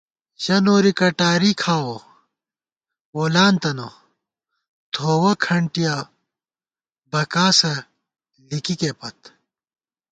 ژہ 0.43 0.57
نوری 0.65 0.91
کٹاری 0.99 1.51
کھاوَہ 1.61 1.97
وولانتَنہ، 3.15 3.87
تھووَہ 4.93 5.33
کھنٹِیَہ 5.43 5.95
بَکاسہ 7.11 7.73
لِکِکےپت 8.49 9.19